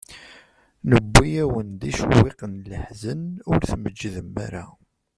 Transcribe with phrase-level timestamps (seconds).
[0.87, 4.65] Newwi-awen-d icewwiqen n leḥzen, ur tmeǧǧdem ara.